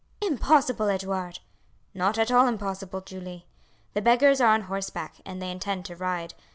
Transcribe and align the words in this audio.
"Impossible, 0.19 0.89
Edouard!" 0.89 1.37
"Not 1.93 2.17
at 2.17 2.31
all 2.31 2.47
impossible, 2.47 3.01
Julie. 3.01 3.45
The 3.93 4.01
beggars 4.01 4.41
are 4.41 4.51
on 4.51 4.61
horseback, 4.61 5.17
and 5.27 5.39
they 5.39 5.51
intend 5.51 5.85
to 5.85 5.95
ride. 5.95 6.33